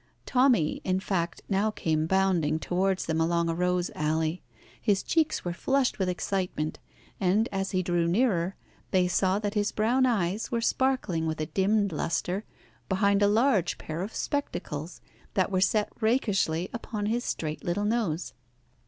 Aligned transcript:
Tommy, 0.25 0.81
in 0.83 0.99
fact, 0.99 1.43
now 1.47 1.69
came 1.69 2.07
bounding 2.07 2.57
towards 2.57 3.05
them 3.05 3.21
along 3.21 3.47
a 3.49 3.53
rose 3.53 3.91
alley. 3.93 4.41
His 4.81 5.03
cheeks 5.03 5.45
were 5.45 5.53
flushed 5.53 5.99
with 5.99 6.09
excitement, 6.09 6.79
and, 7.19 7.47
as 7.51 7.69
he 7.69 7.83
drew 7.83 8.07
nearer, 8.07 8.55
they 8.89 9.07
saw 9.07 9.37
that 9.37 9.53
his 9.53 9.71
brown 9.71 10.07
eyes 10.07 10.49
were 10.51 10.59
sparkling 10.59 11.27
with 11.27 11.39
a 11.39 11.45
dimmed 11.45 11.91
lustre 11.91 12.45
behind 12.89 13.21
a 13.21 13.27
large 13.27 13.77
pair 13.77 14.01
of 14.01 14.15
spectacles, 14.15 15.01
that 15.35 15.51
were 15.51 15.61
set 15.61 15.89
rakishly 16.01 16.67
upon 16.73 17.05
his 17.05 17.23
straight 17.23 17.63
little 17.63 17.85
nose. 17.85 18.33